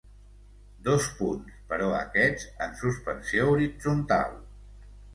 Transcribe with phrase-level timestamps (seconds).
[0.87, 4.39] Dos punts, però aquests en suspensió horitzontal.